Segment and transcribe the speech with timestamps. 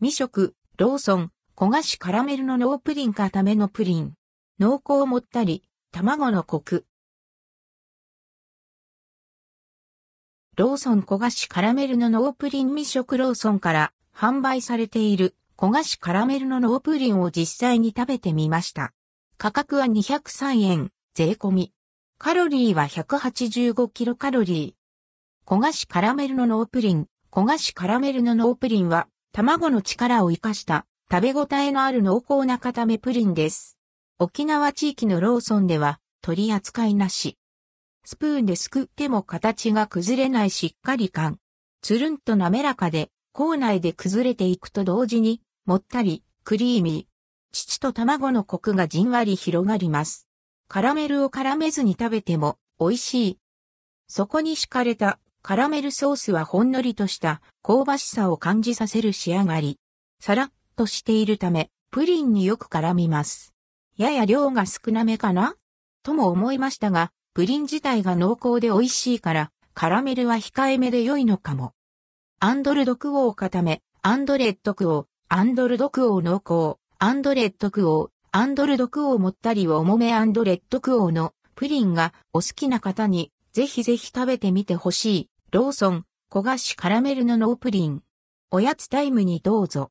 [0.00, 4.14] 実食、ローソン、焦がしカラメルの濃プリン固めのプリン。
[4.60, 6.86] 濃厚もったり、卵のコク。
[10.56, 18.92] ローソン焦がしカラメルの濃プリン実食ローソンから販売されている焦がしカラメルの濃プリンを実際に食べてみました。
[19.36, 21.72] 価格は203円、税込み。
[22.18, 25.50] カロリーは185キロカロリー。
[25.50, 33.78] 焦がしカラメルのノープリン、焦がしカラメルのノープリンは卵の力を活かした食べ応えのある濃厚な固めプリンです。
[34.18, 37.38] 沖縄地域のローソンでは取り扱いなし。
[38.04, 41.38] スプーンですくっても形が崩れないしっかり感。
[41.82, 47.54] つるんと滑らかで、口内で崩れていくと同時に、もったり、クリーミー。
[47.54, 50.26] 乳と卵のコクがじんわり広がります。
[50.66, 53.38] カラメルを絡めずに食べても美味しい。
[54.08, 59.78] そこに敷かれたカラメルソースはほんのりとした香ばしさを感じさせる仕上がり。
[60.20, 63.54] さらっとしているため、プリンによく絡みます。
[63.96, 65.54] やや量が少なめかな？
[66.02, 71.72] とも思いましたが、プリン自体が濃厚で美味しいから、カラメルは控えめで良いのかも。
[72.40, 85.30] and ldquo 固め、 and rdquo、and ldquo 濃厚、 and rdquo、and ldquo もったりを重め and rdquo のプリンがお好きな方にぜひぜひ食べてみてほしい。
[85.50, 88.02] ローソン、焦がしカラメルのノープリン。
[88.50, 89.86] おやつタイムにどうぞ。